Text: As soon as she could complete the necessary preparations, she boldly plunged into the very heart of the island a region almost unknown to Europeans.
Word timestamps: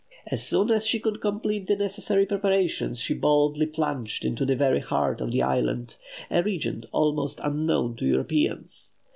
As 0.31 0.41
soon 0.41 0.71
as 0.71 0.83
she 0.87 0.99
could 0.99 1.21
complete 1.21 1.67
the 1.67 1.75
necessary 1.75 2.25
preparations, 2.25 2.99
she 2.99 3.13
boldly 3.13 3.67
plunged 3.67 4.25
into 4.25 4.47
the 4.47 4.55
very 4.55 4.79
heart 4.79 5.21
of 5.21 5.31
the 5.31 5.43
island 5.43 5.95
a 6.31 6.41
region 6.41 6.85
almost 6.91 7.39
unknown 7.43 7.97
to 7.97 8.07
Europeans. 8.07 8.95